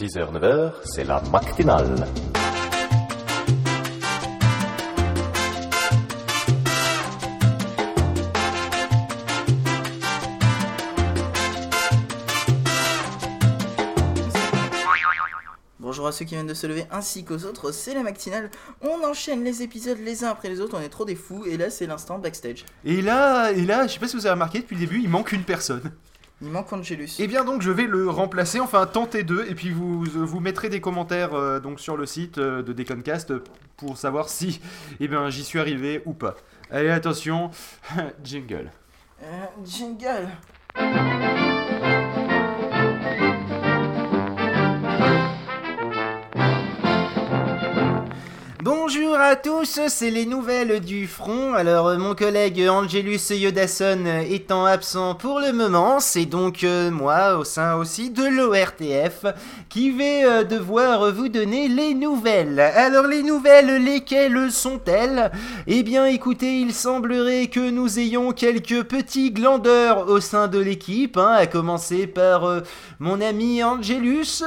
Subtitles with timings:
[0.00, 2.08] 6h, 9h, c'est la matinale.
[15.78, 18.50] Bonjour à ceux qui viennent de se lever ainsi qu'aux autres, c'est la matinale.
[18.82, 21.56] On enchaîne les épisodes les uns après les autres, on est trop des fous et
[21.56, 22.64] là c'est l'instant backstage.
[22.84, 25.08] Et là, et là, je sais pas si vous avez remarqué, depuis le début, il
[25.08, 25.92] manque une personne.
[26.42, 27.10] Il manque Angelus.
[27.18, 30.68] Et bien donc je vais le remplacer, enfin tenter d'eux, et puis vous, vous mettrez
[30.68, 33.32] des commentaires euh, donc sur le site euh, de Deconcast
[33.76, 34.60] pour savoir si
[35.00, 36.36] eh bien, j'y suis arrivé ou pas.
[36.70, 37.50] Allez attention,
[38.24, 38.70] jingle.
[39.22, 40.28] Euh, jingle.
[48.86, 51.54] Bonjour à tous, c'est les nouvelles du front.
[51.54, 57.38] Alors euh, mon collègue Angelus Yodasson étant absent pour le moment, c'est donc euh, moi
[57.38, 59.24] au sein aussi de l'ORTF
[59.70, 62.60] qui vais euh, devoir vous donner les nouvelles.
[62.60, 65.32] Alors les nouvelles, lesquelles sont-elles?
[65.66, 71.16] Eh bien écoutez, il semblerait que nous ayons quelques petits glandeurs au sein de l'équipe,
[71.16, 72.60] hein, à commencer par
[72.98, 74.44] mon ami Angelus.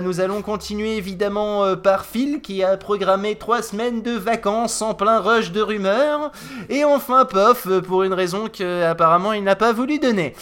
[0.00, 3.62] nous allons continuer évidemment par Phil qui a programmé trois
[4.02, 6.30] de vacances en plein rush de rumeurs.
[6.68, 10.34] Et enfin Pof, pour une raison que apparemment il n'a pas voulu donner.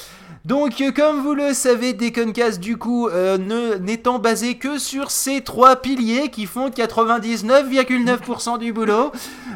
[0.48, 3.36] Donc, comme vous le savez, Deconcast, du coup, euh,
[3.78, 9.12] n'étant basé que sur ces trois piliers qui font 99,9% du boulot.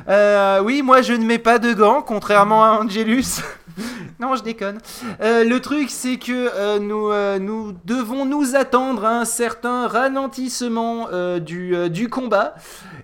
[0.08, 3.40] Euh, oui, moi je ne mets pas de gants, contrairement à Angelus.
[4.20, 4.80] non, je déconne.
[5.22, 11.08] Euh, le truc, c'est que nous, nous devons nous attendre à un certain ralentissement
[11.38, 12.54] du, du combat.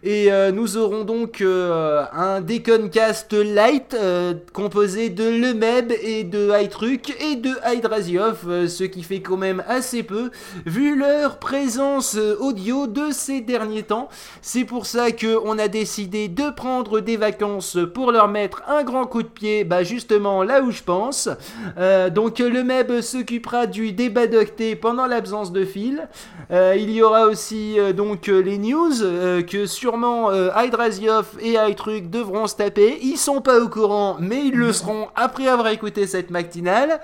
[0.02, 3.96] Et nous aurons donc un Deconcast Light
[4.52, 10.02] composé de Lemeb et de iTruc et de Hydrasiov, ce qui fait quand même assez
[10.02, 10.30] peu
[10.66, 14.08] vu leur présence audio de ces derniers temps.
[14.40, 19.06] C'est pour ça qu'on a décidé de prendre des vacances pour leur mettre un grand
[19.06, 21.28] coup de pied, bah justement là où je pense.
[22.14, 26.08] donc le MEB s'occupera du débat d'octet pendant l'absence de fil.
[26.50, 28.92] il y aura aussi donc les news
[29.46, 32.98] que sûrement Hydrasiov et iTruc devront se taper.
[33.00, 37.00] Ils sont pas au courant, mais ils le seront après avoir écouté cette matinale.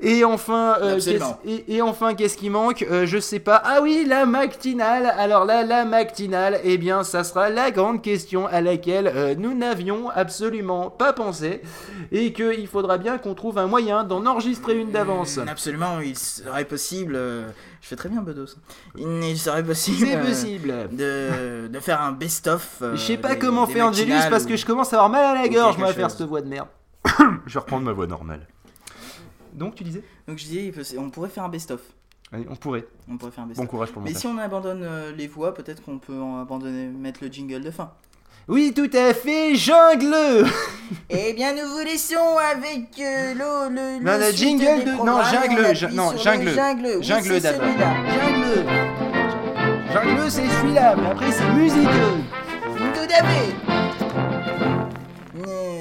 [0.00, 1.24] Et enfin, qu'est-ce,
[1.66, 3.60] et, enfin, qu'est-ce qui manque Je sais pas.
[3.64, 5.12] Ah oui, la matinale.
[5.18, 10.08] Alors là, la matinale, eh bien, ça sera la grande question à laquelle nous n'avions
[10.10, 11.60] absolument pas pensé.
[12.12, 15.40] Et qu'il faudra bien qu'on trouve un moyen d'en enregistrer une d'avance.
[15.48, 17.18] absolument, il serait possible.
[17.80, 18.56] Je fais très bien Bedos.
[18.96, 20.06] Il serait possible.
[20.06, 20.88] C'est possible.
[20.92, 22.82] De, de, faire un best-of.
[22.92, 25.48] je sais pas comment faire Angelus parce que je commence à avoir mal à la
[25.48, 26.68] gorge, moi, à faire cette voix de merde.
[27.46, 28.46] je vais reprendre ma voix normale.
[29.52, 30.02] Donc, tu disais?
[30.26, 31.80] Donc, je disais, on pourrait faire un best-of.
[32.32, 32.86] on pourrait.
[33.08, 33.64] On pourrait faire un best-of.
[33.64, 37.22] Bon courage pour le Mais si on abandonne les voix, peut-être qu'on peut abandonner, mettre
[37.22, 37.92] le jingle de fin.
[38.48, 40.46] Oui, tout à fait, jungle.
[41.10, 44.92] Eh bien, nous vous laissons avec euh, le, le, Non, le jingle de...
[44.92, 47.66] Non, jungle, non, jungle, jungle, jungle d'abord.
[48.08, 48.64] Jungle.
[49.92, 51.88] Jungle, c'est celui-là, mais après, c'est musique.
[52.94, 53.54] Tout à fait.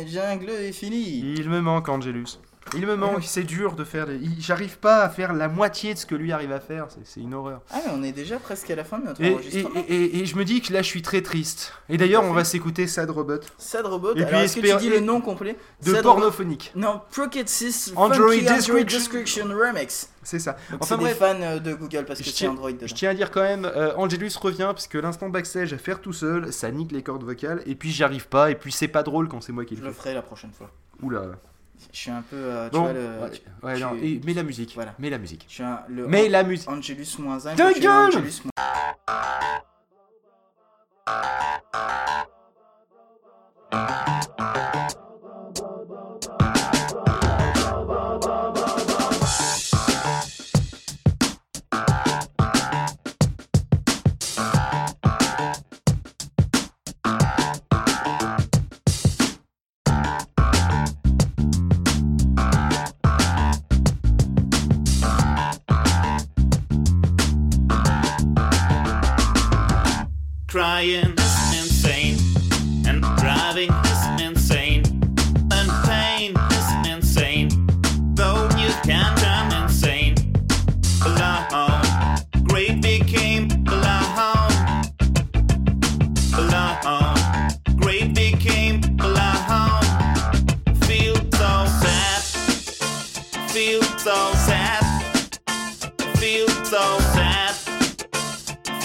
[0.08, 1.36] Jungle est fini.
[1.38, 2.40] Il me manque, Angelus.
[2.76, 4.08] Il me manque, c'est dur de faire.
[4.40, 7.34] J'arrive pas à faire la moitié de ce que lui arrive à faire, c'est une
[7.34, 7.62] horreur.
[7.72, 9.84] Ah, mais on est déjà presque à la fin de notre et, enregistrement.
[9.88, 11.74] Et, je me dis que là, je suis très triste.
[11.90, 13.40] Et d'ailleurs, on va s'écouter Sad Robot.
[13.58, 16.72] Sad Robot, et alors est-ce que tu dis le nom complet De pornophonique.
[16.76, 20.10] Non, Pocket 6 Android, Android Description Remix.
[20.24, 20.58] C'est ça.
[20.80, 22.70] enfin, c'est des fans de Google parce que c'est Android.
[22.82, 26.02] Je tiens à dire quand même, euh, Angelus revient parce que l'instant backstage à faire
[26.02, 27.62] tout seul, ça nique les cordes vocales.
[27.66, 28.52] Et puis j'y arrive pas.
[28.52, 29.86] Et puis c'est pas drôle quand c'est moi qui le fais.
[29.86, 30.70] Je le ferai la prochaine fois.
[31.02, 31.32] Oula.
[31.92, 32.36] Je suis un peu.
[32.36, 33.10] Euh, tu vois, le,
[33.64, 34.74] ouais, non, et, mets la musique.
[34.76, 34.94] Voilà.
[35.00, 35.46] Mets la musique.
[35.48, 36.70] Je suis un, le mets la musique.
[36.70, 37.56] Angelus moins 1.
[37.56, 38.24] Ta gueule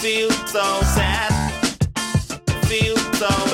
[0.03, 1.31] feel so sad,
[2.65, 3.52] feel so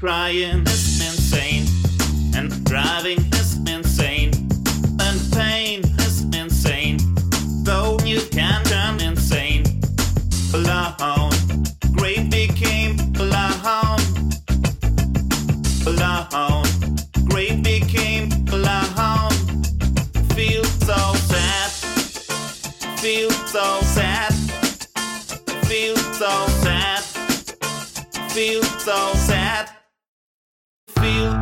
[0.00, 1.66] Crying is insane,
[2.34, 4.30] and driving is insane,
[4.98, 6.96] and pain is insane.
[7.64, 9.64] Though you can turn insane
[10.54, 11.52] alone.
[11.92, 14.00] Great became alone,
[15.86, 16.64] alone.
[17.28, 19.32] Great became alone.
[20.32, 21.70] Feel so sad.
[23.00, 24.32] Feel so sad.
[25.68, 27.02] Feel so sad.
[28.32, 29.79] Feel so sad.
[30.96, 31.39] Feel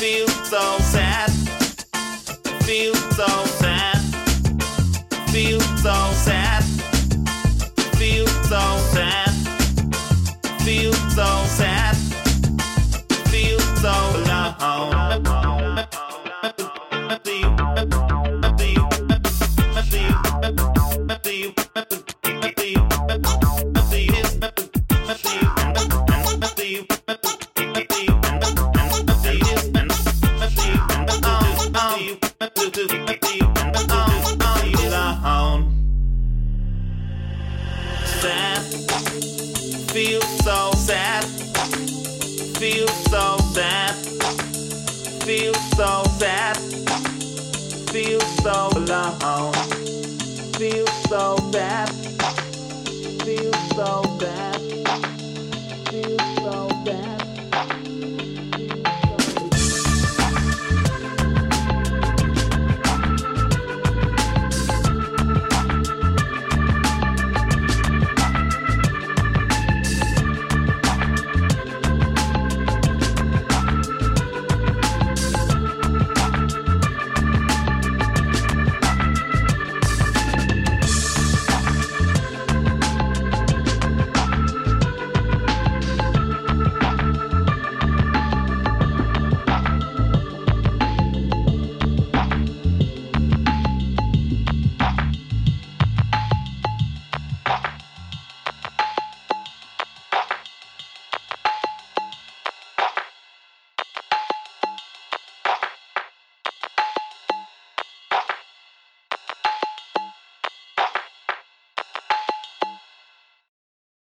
[0.00, 1.30] Feel so sad.
[2.64, 3.26] Feel so
[3.60, 3.98] sad.
[5.28, 5.94] Feel so
[6.24, 6.64] sad.
[7.98, 9.34] Feel so sad.
[10.62, 11.79] Feel so sad.
[38.20, 38.62] Sad,
[39.90, 41.24] feel so sad,
[42.58, 43.94] feel so sad,
[45.24, 46.56] feel so sad,
[47.90, 48.70] feel so